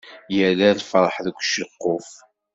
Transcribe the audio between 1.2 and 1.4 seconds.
deg